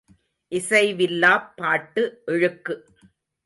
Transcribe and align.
இசைவில்லாப் 0.51 1.51
பாட்டு 1.55 2.21
இழுக்கு. 2.25 2.75